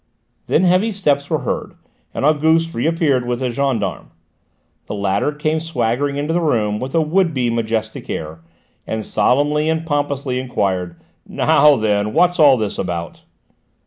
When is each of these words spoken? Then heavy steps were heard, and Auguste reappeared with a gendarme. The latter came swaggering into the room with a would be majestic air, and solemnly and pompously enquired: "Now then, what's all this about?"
Then 0.47 0.63
heavy 0.63 0.91
steps 0.91 1.29
were 1.29 1.41
heard, 1.41 1.75
and 2.11 2.25
Auguste 2.25 2.73
reappeared 2.73 3.23
with 3.27 3.43
a 3.43 3.51
gendarme. 3.51 4.09
The 4.87 4.95
latter 4.95 5.31
came 5.31 5.59
swaggering 5.59 6.17
into 6.17 6.33
the 6.33 6.41
room 6.41 6.79
with 6.79 6.95
a 6.95 7.01
would 7.01 7.35
be 7.35 7.51
majestic 7.51 8.09
air, 8.09 8.39
and 8.87 9.05
solemnly 9.05 9.69
and 9.69 9.85
pompously 9.85 10.39
enquired: 10.39 10.99
"Now 11.27 11.75
then, 11.75 12.13
what's 12.13 12.39
all 12.39 12.57
this 12.57 12.79
about?" 12.79 13.21